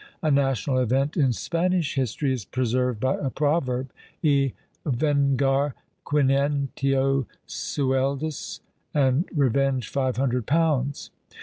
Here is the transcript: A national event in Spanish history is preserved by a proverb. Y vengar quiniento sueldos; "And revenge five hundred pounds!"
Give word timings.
A 0.23 0.31
national 0.31 0.79
event 0.79 1.15
in 1.15 1.31
Spanish 1.31 1.93
history 1.93 2.33
is 2.33 2.43
preserved 2.43 2.99
by 2.99 3.17
a 3.17 3.29
proverb. 3.29 3.91
Y 4.23 4.53
vengar 4.83 5.75
quiniento 6.07 7.27
sueldos; 7.47 8.61
"And 8.95 9.29
revenge 9.35 9.89
five 9.89 10.17
hundred 10.17 10.47
pounds!" 10.47 11.11